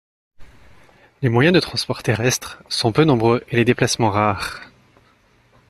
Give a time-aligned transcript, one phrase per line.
[1.21, 4.59] Les moyens de transport terrestre sont peu nombreux et les déplacements rares.